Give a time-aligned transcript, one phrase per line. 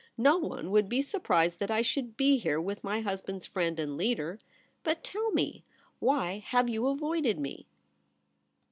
[0.31, 3.97] 'No one would be surprised that I should be here with my husband's friend and
[3.97, 4.39] leader.
[4.81, 5.63] But tell me,
[5.99, 7.67] why have you avoided me